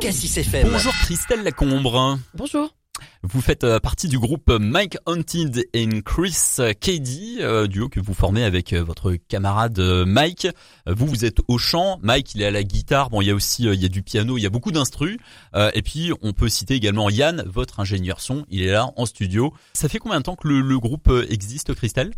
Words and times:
Cassis 0.00 0.38
FM. 0.38 0.70
Bonjour 0.72 0.94
Christelle 0.94 1.42
Lacombre. 1.42 2.18
Bonjour. 2.34 2.74
Vous 3.22 3.42
faites 3.42 3.64
euh, 3.64 3.78
partie 3.80 4.08
du 4.08 4.18
groupe 4.18 4.50
Mike 4.50 4.96
Hunted 5.04 5.66
et 5.74 5.86
Chris 6.02 6.56
Cady, 6.80 7.36
euh, 7.40 7.66
duo 7.66 7.90
que 7.90 8.00
vous 8.00 8.14
formez 8.14 8.42
avec 8.44 8.72
euh, 8.72 8.82
votre 8.82 9.12
camarade 9.28 9.78
Mike. 9.78 10.48
Vous, 10.86 11.06
vous 11.06 11.26
êtes 11.26 11.40
au 11.48 11.58
chant, 11.58 11.98
Mike 12.02 12.34
il 12.34 12.40
est 12.40 12.46
à 12.46 12.50
la 12.50 12.62
guitare, 12.62 13.10
bon 13.10 13.20
il 13.20 13.26
y 13.26 13.30
a 13.30 13.34
aussi 13.34 13.64
il 13.64 13.80
y 13.80 13.84
a 13.84 13.88
du 13.88 14.02
piano, 14.02 14.38
il 14.38 14.40
y 14.40 14.46
a 14.46 14.50
beaucoup 14.50 14.72
d'instrus. 14.72 15.18
et 15.54 15.82
puis 15.82 16.12
on 16.22 16.32
peut 16.32 16.48
citer 16.48 16.74
également 16.74 17.10
Yann, 17.10 17.44
votre 17.46 17.78
ingénieur 17.78 18.22
son, 18.22 18.46
il 18.48 18.62
est 18.62 18.72
là 18.72 18.90
en 18.96 19.04
studio. 19.04 19.52
Ça 19.74 19.90
fait 19.90 19.98
combien 19.98 20.18
de 20.18 20.24
temps 20.24 20.36
que 20.36 20.48
le, 20.48 20.62
le 20.62 20.78
groupe 20.78 21.12
existe 21.28 21.74
Christelle? 21.74 22.12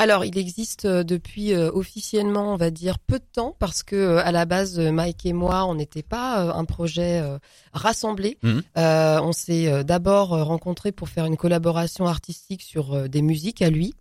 Alors, 0.00 0.24
il 0.24 0.38
existe 0.38 0.84
euh, 0.84 1.02
depuis 1.02 1.52
euh, 1.52 1.72
officiellement, 1.72 2.52
on 2.52 2.56
va 2.56 2.70
dire, 2.70 3.00
peu 3.00 3.18
de 3.18 3.24
temps, 3.32 3.56
parce 3.58 3.82
que 3.82 3.96
euh, 3.96 4.24
à 4.24 4.30
la 4.30 4.44
base, 4.44 4.78
Mike 4.78 5.26
et 5.26 5.32
moi, 5.32 5.64
on 5.64 5.74
n'était 5.74 6.04
pas 6.04 6.54
un 6.54 6.64
projet 6.64 7.22
rassemblé. 7.72 8.38
Mhm. 8.42 8.62
on 8.76 9.32
s'est 9.32 9.84
d'abord 9.84 10.28
rencontrés 10.30 10.92
pour 10.92 11.08
faire 11.08 11.24
une 11.24 11.36
collaboration 11.36 12.06
artistique 12.06 12.62
sur 12.62 13.08
des 13.08 13.22
musiques 13.22 13.62
à 13.62 13.70
lui 13.70 13.94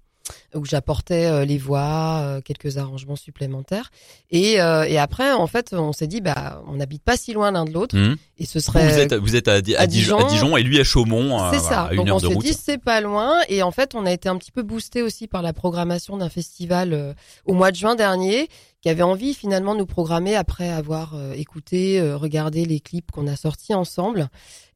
où 0.55 0.65
j'apportais 0.65 1.25
euh, 1.25 1.45
les 1.45 1.57
voix, 1.57 2.19
euh, 2.23 2.41
quelques 2.41 2.77
arrangements 2.77 3.15
supplémentaires. 3.15 3.91
Et, 4.31 4.59
euh, 4.61 4.83
et 4.83 4.97
après, 4.97 5.31
en 5.31 5.47
fait, 5.47 5.73
on 5.73 5.93
s'est 5.93 6.07
dit, 6.07 6.21
bah, 6.21 6.61
on 6.67 6.73
n'habite 6.75 7.03
pas 7.03 7.17
si 7.17 7.33
loin 7.33 7.51
l'un 7.51 7.65
de 7.65 7.71
l'autre, 7.71 7.95
Mhm. 7.97 8.15
et 8.39 8.45
ce 8.45 8.59
serait. 8.59 8.91
Vous 8.91 8.99
êtes, 8.99 9.13
vous 9.13 9.35
êtes 9.35 9.47
à, 9.47 9.53
à, 9.53 9.55
à 9.55 9.59
Dijon, 9.87 10.17
Dijon. 10.17 10.17
à 10.17 10.23
Dijon 10.29 10.57
et 10.57 10.63
lui 10.63 10.79
à 10.79 10.83
Chaumont, 10.83 11.29
C'est 11.51 11.57
voilà, 11.57 11.59
ça. 11.59 11.81
à 11.83 11.91
une 11.93 11.97
Donc 11.99 12.07
heure 12.09 12.15
on 12.15 12.19
s'est 12.41 12.47
dit 12.47 12.53
c'est 12.53 12.77
pas 12.77 13.01
loin 13.01 13.39
et 13.49 13.61
en 13.63 13.71
fait 13.71 13.95
on 13.95 14.05
a 14.05 14.11
été 14.11 14.29
un 14.29 14.37
petit 14.37 14.51
peu 14.51 14.63
boosté 14.63 15.01
aussi 15.01 15.27
par 15.27 15.41
la 15.41 15.53
programmation 15.53 16.17
d'un 16.17 16.29
festival 16.29 17.15
au 17.45 17.53
mois 17.53 17.71
de 17.71 17.75
juin 17.77 17.95
dernier 17.95 18.47
qui 18.81 18.89
avait 18.89 19.03
envie 19.03 19.33
finalement 19.33 19.73
de 19.73 19.79
nous 19.79 19.85
programmer 19.87 20.35
après 20.35 20.69
avoir 20.69 21.15
euh, 21.15 21.33
écouté, 21.33 21.99
euh, 21.99 22.15
regardé 22.17 22.63
les 22.65 22.79
clips 22.79 23.09
qu'on 23.11 23.27
a 23.27 23.35
sortis 23.35 23.73
ensemble 23.73 24.29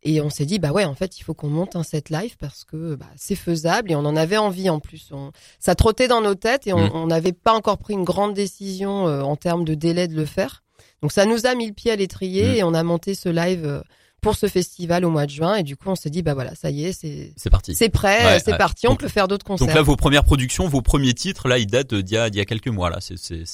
et 0.03 0.21
on 0.21 0.29
s'est 0.31 0.45
dit 0.47 0.57
bah 0.57 0.71
ouais 0.71 0.85
en 0.85 0.95
fait 0.95 1.19
il 1.19 1.23
faut 1.23 1.35
qu'on 1.35 1.49
monte 1.49 1.75
un 1.75 1.83
set 1.83 2.09
live 2.09 2.35
parce 2.39 2.63
que 2.63 2.95
bah, 2.95 3.05
c'est 3.15 3.35
faisable 3.35 3.91
et 3.91 3.95
on 3.95 3.99
en 4.05 4.15
avait 4.15 4.37
envie 4.37 4.69
en 4.69 4.79
plus. 4.79 5.09
On- 5.11 5.31
ça 5.59 5.75
trottait 5.75 6.07
dans 6.07 6.21
nos 6.21 6.33
têtes 6.35 6.65
et 6.67 6.73
on 6.73 7.05
Mm. 7.05 7.07
n'avait 7.09 7.31
pas 7.33 7.53
encore 7.53 7.77
pris 7.77 7.93
une 7.93 8.03
grande 8.03 8.33
décision 8.33 9.07
euh, 9.07 9.21
en 9.21 9.35
termes 9.35 9.65
de 9.65 9.75
délai 9.75 10.07
de 10.07 10.15
le 10.15 10.25
faire. 10.25 10.63
Donc 11.03 11.11
ça 11.11 11.25
nous 11.25 11.45
a 11.45 11.53
mis 11.55 11.67
le 11.67 11.73
pied 11.73 11.91
à 11.91 11.95
l'étrier 11.95 12.45
Mm. 12.53 12.55
et 12.55 12.63
on 12.63 12.73
a 12.73 12.81
monté 12.83 13.13
ce 13.13 13.29
live 13.29 13.83
pour 14.21 14.35
ce 14.35 14.45
festival 14.47 15.03
au 15.03 15.09
mois 15.09 15.25
de 15.25 15.31
juin 15.31 15.55
et 15.55 15.63
du 15.63 15.75
coup 15.75 15.89
on 15.89 15.95
s'est 15.95 16.11
dit 16.11 16.21
bah 16.21 16.35
voilà 16.35 16.53
ça 16.53 16.69
y 16.69 16.85
est 16.85 16.93
c'est 16.93 17.33
C'est 17.35 17.49
parti. 17.49 17.73
c'est 17.73 17.89
prêt, 17.89 18.23
Ouais, 18.23 18.39
c'est 18.39 18.51
ouais. 18.51 18.57
parti, 18.57 18.85
on 18.87 18.91
Donc- 18.91 18.99
peut 18.99 19.07
faire 19.07 19.27
d'autres 19.27 19.43
concerts. 19.45 19.65
Donc 19.67 19.75
là, 19.75 19.81
vos 19.81 19.95
premières 19.95 20.23
productions, 20.23 20.67
vos 20.67 20.81
premiers 20.83 21.13
titres, 21.13 21.47
là, 21.47 21.57
ils 21.57 21.65
datent 21.65 21.95
d'il 21.95 22.13
y 22.13 22.17
a, 22.17 22.29
d'il 22.29 22.37
y 22.37 22.41
a 22.41 22.45
quelques 22.45 22.67
mois, 22.67 22.89
là. 22.91 22.97
C'est, 23.01 23.17
c'est. 23.17 23.45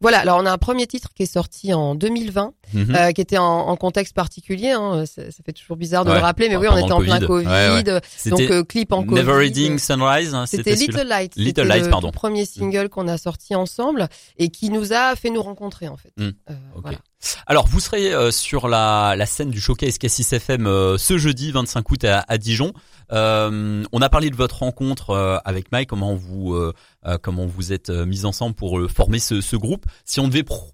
Voilà, 0.00 0.18
alors 0.20 0.38
on 0.40 0.46
a 0.46 0.52
un 0.52 0.58
premier 0.58 0.86
titre 0.86 1.08
qui 1.14 1.22
est 1.24 1.32
sorti 1.32 1.72
en 1.74 1.94
2020, 1.94 2.52
Mhm. 2.74 2.94
euh, 2.94 3.10
qui 3.12 3.20
était 3.22 3.38
en, 3.38 3.44
en 3.44 3.76
contexte 3.76 4.14
particulier. 4.14 4.70
Hein, 4.70 5.04
ça, 5.06 5.30
ça 5.30 5.42
fait 5.44 5.52
toujours 5.52 5.76
bizarre 5.76 6.04
de 6.04 6.10
Ouais, 6.10 6.16
le 6.16 6.22
rappeler, 6.22 6.48
mais 6.48 6.56
oui, 6.56 6.66
on 6.70 6.76
était 6.76 6.88
le 6.88 6.94
en 6.94 7.00
plein 7.00 7.20
Covid. 7.20 8.30
Donc 8.30 8.40
euh, 8.40 8.62
clip 8.64 8.92
en 8.92 9.02
Covid. 9.04 9.14
Never 9.22 9.46
Ending 9.48 9.78
Sunrise. 9.78 10.34
hein, 10.34 10.46
C'était. 10.46 10.74
Little 10.76 11.06
Light. 11.08 11.32
Little 11.36 11.62
Light, 11.66 11.84
le 11.84 11.90
pardon. 11.90 12.08
tout 12.08 12.12
premier 12.12 12.44
single 12.46 12.88
qu'on 12.88 13.08
a 13.08 13.18
sorti 13.18 13.54
ensemble 13.56 14.08
et 14.38 14.48
qui 14.50 14.70
nous 14.70 14.92
a 14.92 15.16
fait 15.16 15.30
nous 15.30 15.42
rencontrer 15.42 15.88
en 15.88 15.96
fait. 15.96 16.12
Mm. 16.18 16.30
Euh, 16.50 16.54
voilà. 16.82 16.98
Alors, 17.46 17.66
vous 17.66 17.80
serez 17.80 18.12
sur 18.32 18.68
la, 18.68 19.14
la 19.16 19.24
scène 19.24 19.48
du 19.50 19.58
showcase 19.58 19.96
Cassis 20.04 20.34
FM 20.34 20.66
euh, 20.66 20.98
ce 20.98 21.16
jeudi 21.16 21.50
25 21.50 21.90
août 21.90 22.04
à, 22.04 22.26
à 22.28 22.36
Dijon. 22.36 22.74
Euh, 23.10 23.82
on 23.90 24.02
a 24.02 24.10
parlé 24.10 24.28
de 24.28 24.36
votre 24.36 24.58
rencontre 24.58 25.10
euh, 25.12 25.38
avec 25.46 25.72
Mike, 25.72 25.88
comment 25.88 26.14
vous 26.14 26.52
euh, 26.52 26.74
comment 27.22 27.46
vous 27.46 27.72
êtes 27.72 27.88
mis 27.88 28.26
ensemble 28.26 28.54
pour 28.54 28.78
former 28.94 29.18
ce, 29.18 29.40
ce 29.40 29.56
groupe. 29.56 29.86
Si 30.04 30.20
on 30.20 30.28
devait 30.28 30.42
pr- 30.42 30.72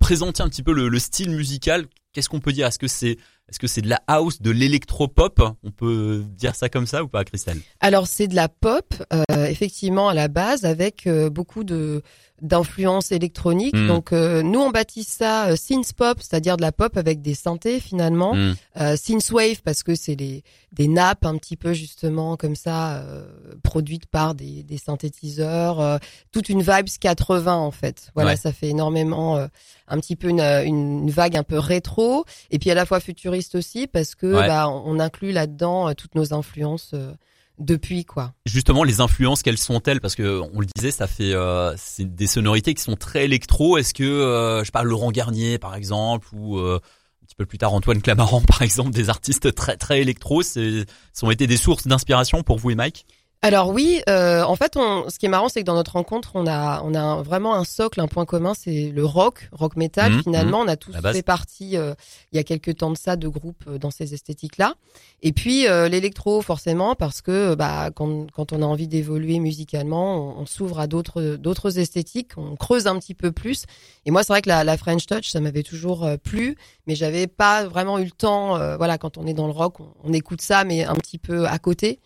présenter 0.00 0.42
un 0.42 0.48
petit 0.48 0.64
peu 0.64 0.72
le, 0.72 0.88
le 0.88 0.98
style 0.98 1.30
musical, 1.30 1.84
qu'est-ce 2.12 2.28
qu'on 2.28 2.40
peut 2.40 2.52
dire? 2.52 2.66
Est-ce 2.66 2.80
que 2.80 2.88
c'est 2.88 3.16
est-ce 3.48 3.58
que 3.60 3.66
c'est 3.68 3.82
de 3.82 3.88
la 3.90 4.00
house, 4.08 4.40
de 4.42 4.50
l'électropop? 4.50 5.40
On 5.62 5.70
peut 5.70 6.24
dire 6.26 6.56
ça 6.56 6.68
comme 6.68 6.86
ça 6.86 7.04
ou 7.04 7.08
pas, 7.08 7.22
Christelle? 7.24 7.60
Alors 7.78 8.08
c'est 8.08 8.26
de 8.26 8.34
la 8.34 8.48
pop, 8.48 8.92
euh, 9.12 9.44
effectivement 9.46 10.08
à 10.08 10.14
la 10.14 10.26
base, 10.26 10.64
avec 10.64 11.06
euh, 11.06 11.30
beaucoup 11.30 11.62
de 11.62 12.02
d'influences 12.42 13.12
électroniques. 13.12 13.76
Mm. 13.76 13.86
Donc 13.86 14.12
euh, 14.12 14.42
nous 14.42 14.60
on 14.60 14.70
baptise 14.70 15.06
ça 15.08 15.46
euh, 15.46 15.56
synth 15.56 15.92
pop, 15.92 16.18
c'est-à-dire 16.20 16.56
de 16.56 16.62
la 16.62 16.72
pop 16.72 16.96
avec 16.96 17.22
des 17.22 17.34
synthés 17.34 17.80
finalement. 17.80 18.34
Hmm. 18.34 18.54
Euh, 18.80 18.96
synthwave 18.96 19.62
parce 19.62 19.82
que 19.82 19.94
c'est 19.94 20.16
les 20.16 20.42
des 20.72 20.88
nappes 20.88 21.24
un 21.24 21.36
petit 21.38 21.56
peu 21.56 21.72
justement 21.72 22.36
comme 22.36 22.56
ça 22.56 22.96
euh, 22.96 23.24
produites 23.62 24.06
par 24.06 24.34
des, 24.34 24.64
des 24.64 24.76
synthétiseurs, 24.78 25.80
euh, 25.80 25.98
toute 26.32 26.48
une 26.48 26.60
vibes 26.62 26.88
80 27.00 27.54
en 27.56 27.70
fait. 27.70 28.10
Voilà, 28.14 28.30
Ouais. 28.30 28.36
ça 28.36 28.52
fait 28.52 28.68
énormément 28.68 29.36
euh, 29.36 29.46
un 29.86 30.00
petit 30.00 30.16
peu 30.16 30.28
une, 30.28 30.40
une, 30.40 31.10
vague 31.10 31.36
un 31.36 31.44
peu 31.44 31.58
rétro 31.58 32.24
et 32.50 32.58
puis 32.58 32.70
à 32.70 32.74
la 32.74 32.84
fois 32.86 32.98
futuriste 32.98 33.54
aussi 33.54 33.86
parce 33.86 34.14
que 34.16 34.26
Ouais. 34.34 34.46
bah 34.48 34.68
on 34.68 34.98
inclut 34.98 35.30
là-dedans 35.30 35.94
toutes 35.94 36.16
nos 36.16 36.34
influences 36.34 36.90
euh, 36.94 37.12
depuis 37.58 38.04
quoi. 38.04 38.34
Justement, 38.46 38.84
les 38.84 39.00
influences, 39.00 39.42
quelles 39.42 39.58
sont-elles? 39.58 40.00
Parce 40.00 40.14
que 40.14 40.40
on 40.52 40.60
le 40.60 40.66
disait, 40.74 40.90
ça 40.90 41.06
fait 41.06 41.34
euh, 41.34 41.74
c'est 41.76 42.14
des 42.14 42.26
sonorités 42.26 42.74
qui 42.74 42.82
sont 42.82 42.96
très 42.96 43.24
électro. 43.24 43.78
Est-ce 43.78 43.94
que 43.94 44.04
euh, 44.04 44.64
je 44.64 44.70
parle 44.70 44.88
Laurent 44.88 45.10
Garnier 45.12 45.58
par 45.58 45.74
exemple 45.74 46.28
ou 46.32 46.58
euh, 46.58 46.80
un 47.22 47.26
petit 47.26 47.36
peu 47.36 47.46
plus 47.46 47.58
tard 47.58 47.72
Antoine 47.72 48.02
Clamaran 48.02 48.40
par 48.46 48.62
exemple, 48.62 48.90
des 48.90 49.08
artistes 49.08 49.54
très 49.54 49.76
très 49.76 50.00
électro, 50.00 50.42
c'est 50.42 50.84
ont 51.22 51.30
été 51.30 51.46
des 51.46 51.56
sources 51.56 51.86
d'inspiration 51.86 52.42
pour 52.42 52.58
vous 52.58 52.70
et 52.70 52.74
Mike? 52.74 53.06
Alors 53.46 53.68
oui, 53.68 54.00
euh, 54.08 54.42
en 54.42 54.56
fait, 54.56 54.74
on, 54.78 55.10
ce 55.10 55.18
qui 55.18 55.26
est 55.26 55.28
marrant, 55.28 55.50
c'est 55.50 55.60
que 55.60 55.66
dans 55.66 55.74
notre 55.74 55.92
rencontre, 55.92 56.30
on 56.34 56.46
a, 56.46 56.80
on 56.82 56.94
a 56.94 57.00
un- 57.00 57.22
vraiment 57.22 57.54
un 57.54 57.64
socle, 57.64 58.00
un 58.00 58.06
point 58.08 58.24
commun, 58.24 58.54
c'est 58.54 58.88
le 58.90 59.04
rock, 59.04 59.50
rock 59.52 59.76
metal. 59.76 60.12
Mhm, 60.12 60.22
Finalement, 60.22 60.60
on 60.60 60.66
a 60.68 60.76
tous 60.76 60.92
fait 61.12 61.22
partie, 61.22 61.76
euh, 61.76 61.92
il 62.32 62.36
y 62.36 62.38
a 62.38 62.42
quelques 62.42 62.78
temps 62.78 62.90
de 62.90 62.96
ça, 62.96 63.16
de 63.16 63.28
groupes 63.28 63.64
euh, 63.68 63.76
dans 63.76 63.90
ces 63.90 64.14
esthétiques-là. 64.14 64.74
Et 65.20 65.32
puis 65.34 65.68
euh, 65.68 65.88
l'électro, 65.90 66.40
forcément, 66.40 66.94
parce 66.94 67.20
que 67.20 67.54
bah, 67.54 67.90
quand, 67.94 68.30
quand 68.32 68.52
on 68.54 68.62
a 68.62 68.64
envie 68.64 68.88
d'évoluer 68.88 69.38
musicalement, 69.40 70.38
on, 70.38 70.40
on 70.42 70.46
s'ouvre 70.46 70.80
à 70.80 70.86
d'autres, 70.86 71.36
d'autres 71.36 71.78
esthétiques, 71.78 72.30
on 72.38 72.56
creuse 72.56 72.86
un 72.86 72.98
petit 72.98 73.14
peu 73.14 73.30
plus. 73.30 73.64
Et 74.06 74.10
moi, 74.10 74.22
c'est 74.22 74.32
vrai 74.32 74.40
que 74.40 74.48
la, 74.48 74.64
la 74.64 74.78
French 74.78 75.04
Touch, 75.04 75.28
ça 75.28 75.40
m'avait 75.40 75.62
toujours 75.62 76.04
euh, 76.06 76.16
plu, 76.16 76.56
mais 76.86 76.94
j'avais 76.94 77.26
pas 77.26 77.64
vraiment 77.64 77.98
eu 77.98 78.04
le 78.06 78.10
temps. 78.10 78.56
euh, 78.56 78.78
voilà, 78.78 78.96
quand 78.96 79.18
on 79.18 79.26
est 79.26 79.34
dans 79.34 79.46
le 79.48 79.52
rock, 79.52 79.80
on, 79.80 79.88
on 80.02 80.12
écoute 80.14 80.40
ça, 80.40 80.64
mais 80.64 80.84
un 80.84 80.94
petit 80.94 81.18
peu 81.18 81.46
à 81.46 81.58
côté. 81.58 82.00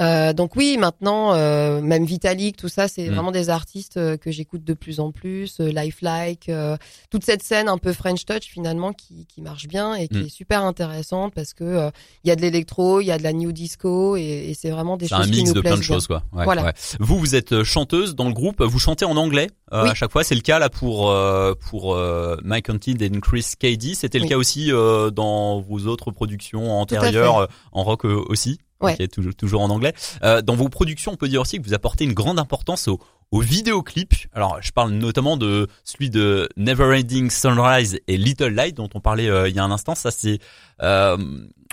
Euh, 0.00 0.32
donc 0.32 0.56
oui, 0.56 0.76
maintenant, 0.76 1.34
euh, 1.34 1.80
même 1.80 2.04
Vitalik, 2.04 2.56
tout 2.56 2.68
ça, 2.68 2.88
c'est 2.88 3.08
Mm. 3.08 3.12
vraiment 3.14 3.30
des 3.30 3.48
artistes 3.50 3.96
euh, 3.96 4.16
que 4.16 4.30
j'écoute 4.32 4.64
de 4.64 4.74
plus 4.74 4.98
en 4.98 5.12
plus. 5.12 5.60
Euh, 5.60 5.70
Lifelike, 5.70 6.48
euh, 6.48 6.76
toute 7.10 7.24
cette 7.24 7.42
scène 7.42 7.68
un 7.68 7.78
peu 7.78 7.92
French 7.92 8.24
Touch 8.24 8.44
finalement 8.44 8.92
qui, 8.92 9.26
qui 9.26 9.40
marche 9.40 9.66
bien 9.68 9.94
et 9.94 10.08
qui 10.08 10.18
Mm. 10.18 10.26
est 10.26 10.28
super 10.30 10.64
intéressante 10.64 11.32
parce 11.34 11.54
que 11.54 11.62
euh, 11.64 11.90
il 12.24 12.28
y 12.28 12.30
a 12.32 12.36
de 12.36 12.40
l'électro, 12.40 13.00
il 13.00 13.06
y 13.06 13.12
a 13.12 13.18
de 13.18 13.22
la 13.22 13.32
new 13.32 13.52
disco 13.52 14.16
et, 14.16 14.22
et 14.50 14.54
c'est 14.54 14.70
vraiment 14.70 14.96
des 14.96 15.06
C'est 15.06 15.14
choses 15.16 15.26
un 15.26 15.30
qui 15.30 15.36
mix 15.36 15.48
nous 15.50 15.54
de 15.54 15.60
plein 15.60 15.70
de 15.72 15.76
bien. 15.80 15.82
choses 15.86 16.06
quoi. 16.08 16.22
Ouais, 16.32 16.44
Voilà. 16.44 16.64
ouais. 16.64 16.72
Vous 16.98 17.18
vous 17.18 17.34
êtes 17.36 17.62
chanteuse 17.62 18.14
dans 18.16 18.26
le 18.26 18.34
groupe, 18.34 18.62
vous 18.62 18.78
chantez 18.80 19.04
en 19.04 19.16
anglais 19.16 19.48
euh, 19.72 19.84
Oui. 19.84 19.90
à 19.90 19.94
chaque 19.94 20.10
fois. 20.10 20.24
C'est 20.24 20.34
le 20.34 20.40
cas 20.40 20.58
là 20.58 20.68
pour 20.70 21.10
euh, 21.10 21.54
pour 21.70 21.94
euh, 21.94 22.36
Mike 22.42 22.68
Hunted 22.70 23.00
et 23.00 23.10
Chris 23.20 23.46
Cady. 23.58 23.94
C'était 23.94 24.18
le 24.18 24.24
Oui. 24.24 24.30
cas 24.30 24.36
aussi 24.36 24.72
euh, 24.72 25.10
dans 25.10 25.60
vos 25.60 25.86
autres 25.86 26.10
productions 26.10 26.72
antérieures 26.72 27.48
en 27.72 27.84
rock 27.84 28.04
aussi. 28.04 28.58
Ouais. 28.80 28.96
Ok, 29.00 29.08
toujours, 29.08 29.34
toujours 29.34 29.62
en 29.62 29.70
anglais. 29.70 29.94
Euh, 30.22 30.42
dans 30.42 30.56
vos 30.56 30.68
productions, 30.68 31.12
on 31.12 31.16
peut 31.16 31.28
dire 31.28 31.40
aussi 31.40 31.58
que 31.58 31.64
vous 31.66 31.74
apportez 31.74 32.04
une 32.04 32.12
grande 32.12 32.38
importance 32.38 32.88
aux, 32.88 33.00
aux 33.30 33.40
vidéoclips. 33.40 34.26
Alors, 34.32 34.58
je 34.60 34.72
parle 34.72 34.90
notamment 34.90 35.36
de 35.36 35.68
celui 35.84 36.10
de 36.10 36.48
Neverending 36.56 37.30
Sunrise 37.30 37.98
et 38.06 38.16
Little 38.16 38.48
Light 38.48 38.76
dont 38.76 38.90
on 38.94 39.00
parlait 39.00 39.28
euh, 39.28 39.48
il 39.48 39.54
y 39.54 39.58
a 39.58 39.64
un 39.64 39.70
instant. 39.70 39.94
Ça, 39.94 40.10
c'est 40.10 40.38
euh, 40.82 41.16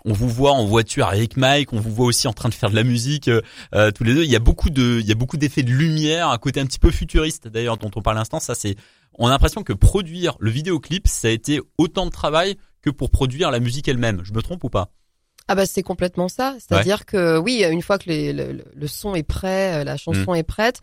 on 0.05 0.13
vous 0.13 0.29
voit 0.29 0.51
en 0.53 0.65
voiture 0.65 1.07
avec 1.07 1.37
Mike, 1.37 1.73
on 1.73 1.79
vous 1.79 1.91
voit 1.91 2.05
aussi 2.05 2.27
en 2.27 2.33
train 2.33 2.49
de 2.49 2.53
faire 2.53 2.69
de 2.69 2.75
la 2.75 2.83
musique 2.83 3.27
euh, 3.27 3.41
euh, 3.75 3.91
tous 3.91 4.03
les 4.03 4.13
deux. 4.13 4.23
Il 4.23 4.31
y 4.31 4.35
a 4.35 4.39
beaucoup 4.39 4.69
de, 4.69 4.99
il 4.99 5.05
y 5.05 5.11
a 5.11 5.15
beaucoup 5.15 5.37
d'effets 5.37 5.63
de 5.63 5.71
lumière, 5.71 6.29
un 6.29 6.37
côté 6.37 6.59
un 6.59 6.65
petit 6.65 6.79
peu 6.79 6.91
futuriste 6.91 7.47
d'ailleurs 7.47 7.77
dont 7.77 7.91
on 7.95 8.01
parle 8.01 8.17
l'instant. 8.17 8.39
Ça, 8.39 8.55
c'est, 8.55 8.75
on 9.13 9.27
a 9.27 9.29
l'impression 9.29 9.63
que 9.63 9.73
produire 9.73 10.37
le 10.39 10.49
vidéoclip, 10.49 11.07
ça 11.07 11.27
a 11.27 11.31
été 11.31 11.59
autant 11.77 12.05
de 12.05 12.11
travail 12.11 12.57
que 12.81 12.89
pour 12.89 13.11
produire 13.11 13.51
la 13.51 13.59
musique 13.59 13.87
elle-même. 13.87 14.21
Je 14.23 14.33
me 14.33 14.41
trompe 14.41 14.63
ou 14.63 14.69
pas? 14.69 14.91
Ah 15.51 15.55
bah 15.55 15.65
c'est 15.65 15.83
complètement 15.83 16.29
ça. 16.29 16.55
C'est-à-dire 16.59 17.05
que 17.05 17.37
oui, 17.37 17.63
une 17.69 17.81
fois 17.81 17.97
que 17.97 18.07
les- 18.09 18.31
le, 18.31 18.87
son 18.87 19.15
est 19.15 19.23
prêt, 19.23 19.81
euh, 19.81 19.83
la 19.83 19.95
Mm. 19.95 19.97
chanson 19.97 20.33
est 20.33 20.43
prête, 20.43 20.79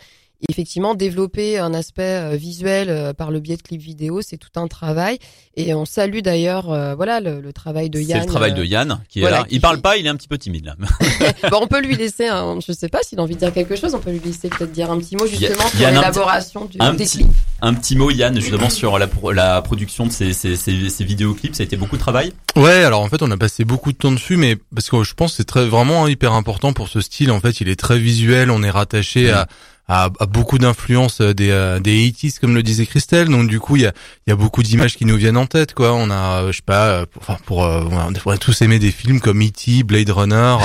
effectivement 0.49 0.95
développer 0.95 1.59
un 1.59 1.75
aspect 1.75 2.03
euh, 2.33 2.37
visuel 2.37 2.89
euh, 2.91 3.13
par 3.13 3.31
le 3.33 3.41
biais 3.41 3.57
de 3.57 3.63
clips 3.63 3.81
vidéo, 3.83 4.21
c'est 4.23 4.37
tout 4.37 4.49
un 4.57 4.69
travail. 4.69 5.19
Et 5.57 5.75
on 5.75 5.85
salue 5.85 6.21
d'ailleurs, 6.21 6.71
euh, 6.71 6.95
voilà, 6.95 7.19
le, 7.21 7.41
le 7.41 7.53
travail 7.53 7.91
de 7.91 7.99
C'est 7.99 8.05
Yann. 8.05 8.21
le 8.21 8.27
travail 8.27 8.55
de 8.55 8.63
Yann 8.65 9.01
qui 9.09 9.19
est 9.19 9.23
voilà, 9.23 9.39
là. 9.39 9.45
qui 9.45 9.57
Il 9.57 9.61
parle 9.61 9.77
fait- 9.77 9.83
pas, 9.83 9.97
il 9.97 10.07
est 10.07 10.09
un 10.09 10.15
petit 10.17 10.29
peu 10.29 10.39
timide 10.39 10.67
là. 10.67 10.77
Bon, 11.51 11.59
on 11.63 11.67
peut 11.67 11.81
lui 11.81 11.97
laisser, 11.97 12.29
un, 12.29 12.61
je 12.65 12.73
sais 12.73 12.89
pas 12.89 13.01
s'il 13.03 13.19
a 13.19 13.23
envie 13.23 13.35
de 13.35 13.41
dire 13.41 13.53
quelque 13.53 13.75
chose, 13.75 13.95
on 13.95 13.99
peut 13.99 14.13
lui 14.13 14.21
laisser 14.21 14.49
peut-être 14.49 14.71
dire 14.73 14.91
un 14.93 14.99
petit 14.99 15.17
mot 15.17 15.27
justement 15.27 15.69
sur 15.69 15.81
y 15.81 15.85
a 15.85 15.89
un 15.89 15.93
l'élaboration 15.93 16.67
du 16.67 16.77
un 16.81 16.95
des 16.95 17.05
petit- 17.05 17.19
clips. 17.19 17.33
Un 17.61 17.75
petit 17.75 17.97
mot 17.97 18.11
Yann 18.13 18.35
justement 18.41 18.71
sur 18.71 18.99
la, 19.01 19.09
la 19.35 19.63
production 19.63 20.07
de 20.07 20.13
ces, 20.13 20.33
ces, 20.33 20.55
ces, 20.55 20.89
ces 20.89 21.05
vidéoclips. 21.05 21.57
Ça 21.57 21.65
a 21.65 21.67
été 21.67 21.77
beaucoup 21.77 21.97
de 21.97 22.01
travail? 22.01 22.33
Ouais, 22.55 22.85
alors 22.85 23.01
en 23.03 23.09
fait, 23.09 23.21
on 23.23 23.31
a 23.33 23.37
passé 23.37 23.65
beaucoup 23.65 23.91
de 23.93 23.97
temps 23.99 24.13
dessus, 24.13 24.37
mais 24.37 24.57
parce 24.73 24.89
que 24.89 25.03
je 25.03 25.15
pense 25.15 25.33
que 25.33 25.39
c'est 25.39 25.45
très 25.45 25.67
vraiment 25.67 26.07
hyper 26.07 26.33
important 26.35 26.73
pour 26.73 26.87
ce 26.89 27.01
style. 27.01 27.33
En 27.33 27.41
fait, 27.41 27.61
il 27.61 27.69
est 27.69 27.75
très 27.79 27.99
visuel. 27.99 28.53
On 28.53 28.63
est 28.63 28.71
rattaché 28.71 29.25
Mhm. 29.27 29.35
à 29.35 29.47
a, 29.89 30.11
a 30.19 30.27
beaucoup 30.27 30.59
d'influence 30.59 31.21
des 31.21 31.51
euh, 31.51 31.81
des 31.81 32.13
80 32.13 32.39
comme 32.41 32.55
le 32.55 32.63
disait 32.63 32.87
Christelle. 32.87 33.29
Donc 33.29 33.49
du 33.49 33.59
coup, 33.59 33.77
il 33.77 33.83
y 33.83 33.87
a 33.87 33.93
il 34.27 34.31
y 34.31 34.33
a 34.33 34.37
beaucoup 34.37 34.63
d'images 34.63 34.97
qui 34.97 35.05
nous 35.05 35.17
viennent 35.17 35.37
en 35.37 35.47
tête 35.47 35.75
quoi. 35.75 35.95
On 35.95 36.11
a 36.11 36.51
je 36.53 36.57
sais 36.57 36.63
pas 36.65 37.07
pour, 37.07 37.23
enfin 37.23 37.39
pour 37.47 37.59
on 37.59 38.37
tous 38.37 38.63
aimé 38.63 38.79
des 38.79 38.91
films 38.91 39.21
comme 39.21 39.43
E.T., 39.43 39.83
Blade 39.83 40.11
Runner, 40.11 40.57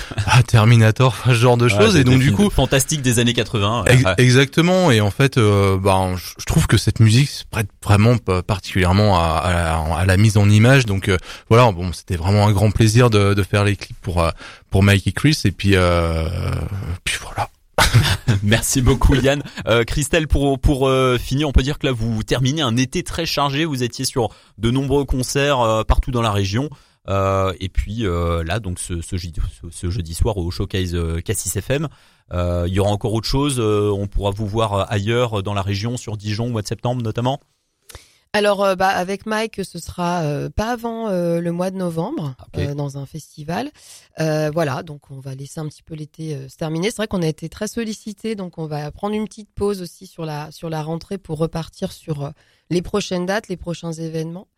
Terminator, 0.46 1.16
ce 1.24 1.34
genre 1.34 1.56
de 1.56 1.68
choses 1.68 1.96
et 1.96 2.04
donc 2.04 2.18
du 2.18 2.32
coup 2.32 2.50
fantastique 2.50 3.02
des 3.02 3.18
années 3.18 3.34
80. 3.34 3.84
Exactement 4.18 4.90
et 4.90 5.00
en 5.00 5.10
fait 5.10 5.38
bah, 5.38 6.10
je 6.38 6.44
trouve 6.44 6.66
que 6.66 6.76
cette 6.76 7.00
musique 7.00 7.28
se 7.28 7.44
prête 7.50 7.68
vraiment 7.82 8.16
particulièrement 8.16 9.18
à, 9.18 9.40
à, 9.44 10.00
à 10.00 10.04
la 10.04 10.16
mise 10.16 10.36
en 10.36 10.48
image 10.50 10.86
donc 10.86 11.10
voilà 11.48 11.70
bon 11.72 11.92
c'était 11.92 12.16
vraiment 12.16 12.46
un 12.46 12.52
grand 12.52 12.70
plaisir 12.70 13.10
de, 13.10 13.34
de 13.34 13.42
faire 13.42 13.64
les 13.64 13.76
clips 13.76 13.96
pour 14.00 14.26
pour 14.70 14.82
Mike 14.82 15.06
et 15.06 15.12
Chris 15.12 15.38
et 15.44 15.52
puis 15.52 15.72
euh. 15.74 16.26
Merci 18.44 18.82
beaucoup 18.82 19.14
Yann. 19.14 19.40
Euh, 19.68 19.84
Christelle, 19.84 20.26
pour 20.26 20.58
pour 20.58 20.88
euh, 20.88 21.16
finir, 21.16 21.48
on 21.48 21.52
peut 21.52 21.62
dire 21.62 21.78
que 21.78 21.86
là 21.86 21.92
vous 21.92 22.24
terminez 22.24 22.60
un 22.60 22.76
été 22.76 23.04
très 23.04 23.24
chargé. 23.24 23.64
Vous 23.64 23.84
étiez 23.84 24.04
sur 24.04 24.30
de 24.58 24.70
nombreux 24.70 25.04
concerts 25.04 25.60
euh, 25.60 25.84
partout 25.84 26.10
dans 26.10 26.22
la 26.22 26.32
région. 26.32 26.68
et 27.08 27.68
puis 27.68 28.02
là, 28.02 28.58
donc 28.58 28.80
ce, 28.80 29.00
ce, 29.00 29.16
jeudi, 29.16 29.40
ce, 29.70 29.90
jeudi 29.90 30.14
soir 30.14 30.36
au 30.38 30.50
showcase 30.50 30.96
Cassis 31.24 31.54
FM, 31.56 31.88
il 32.32 32.72
y 32.72 32.80
aura 32.80 32.90
encore 32.90 33.14
autre 33.14 33.28
chose. 33.28 33.60
on 33.60 34.06
pourra 34.08 34.32
vous 34.32 34.46
voir 34.46 34.90
ailleurs 34.90 35.42
dans 35.42 35.54
la 35.54 35.62
région, 35.62 35.96
sur 35.96 36.16
Dijon, 36.16 36.46
au 36.46 36.50
mois 36.50 36.62
de 36.62 36.68
septembre 36.68 37.02
notamment? 37.02 37.40
Alors, 38.34 38.64
euh, 38.64 38.76
bah, 38.76 38.88
avec 38.88 39.26
Mike, 39.26 39.62
ce 39.62 39.78
sera 39.78 40.22
euh, 40.22 40.48
pas 40.48 40.72
avant 40.72 41.08
euh, 41.10 41.38
le 41.42 41.52
mois 41.52 41.70
de 41.70 41.76
novembre 41.76 42.34
dans 42.74 42.96
un 42.96 43.04
festival. 43.04 43.70
voilà, 44.18 44.82
donc 44.82 45.10
on 45.10 45.20
va 45.20 45.34
laisser 45.34 45.60
un 45.60 45.68
petit 45.68 45.82
peu 45.82 45.94
l'été 45.94 46.48
se 46.48 46.56
terminer. 46.56 46.90
C'est 46.90 46.96
vrai 46.96 47.08
qu'on 47.08 47.22
a 47.22 47.26
été 47.26 47.50
très 47.50 47.68
sollicité, 47.68 48.34
donc 48.34 48.56
on 48.56 48.66
va 48.66 48.90
prendre 48.90 49.14
une 49.14 49.26
petite 49.26 49.50
pause 49.54 49.82
aussi 49.82 50.06
sur 50.06 50.24
la 50.24 50.50
sur 50.50 50.70
la 50.70 50.82
rentrée 50.82 51.18
pour 51.18 51.38
repartir 51.38 51.92
sur 51.92 52.32
les 52.70 52.80
prochaines 52.80 53.26
dates, 53.26 53.48
les 53.48 53.58
prochains 53.58 53.92
événements. 53.92 54.48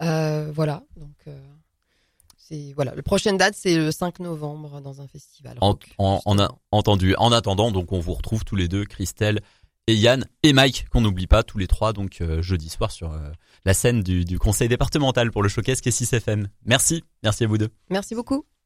voilà, 0.00 0.82
donc. 0.96 1.34
c'est 2.36 2.72
voilà, 2.74 2.94
le 2.94 3.02
prochaine 3.02 3.38
date 3.38 3.54
c'est 3.56 3.76
le 3.76 3.90
5 3.90 4.20
novembre 4.20 4.80
dans 4.82 5.00
un 5.00 5.06
festival. 5.06 5.56
En, 5.62 5.78
en, 5.98 6.38
a, 6.38 6.48
entendu. 6.70 7.14
En 7.16 7.32
attendant, 7.32 7.70
donc 7.70 7.92
on 7.92 8.00
vous 8.00 8.14
retrouve 8.14 8.44
tous 8.44 8.56
les 8.56 8.68
deux, 8.68 8.84
Christelle 8.84 9.40
et 9.86 9.94
Yann 9.94 10.24
et 10.42 10.52
Mike 10.52 10.86
qu'on 10.90 11.00
n'oublie 11.00 11.26
pas 11.26 11.42
tous 11.42 11.58
les 11.58 11.66
trois 11.66 11.92
donc 11.92 12.20
euh, 12.20 12.42
jeudi 12.42 12.68
soir 12.68 12.90
sur 12.90 13.12
euh, 13.12 13.18
la 13.64 13.74
scène 13.74 14.02
du, 14.02 14.24
du, 14.24 14.38
conseil 14.38 14.68
départemental 14.68 15.30
pour 15.30 15.42
le 15.42 15.48
showcase 15.48 15.80
K6 15.80 16.16
FM. 16.16 16.48
Merci, 16.64 17.04
merci 17.22 17.44
à 17.44 17.46
vous 17.46 17.58
deux. 17.58 17.68
Merci 17.90 18.14
beaucoup. 18.14 18.44